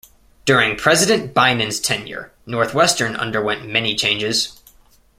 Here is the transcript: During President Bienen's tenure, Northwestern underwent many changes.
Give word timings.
During 0.45 0.77
President 0.77 1.31
Bienen's 1.35 1.79
tenure, 1.79 2.31
Northwestern 2.47 3.15
underwent 3.15 3.67
many 3.69 3.93
changes. 3.93 4.59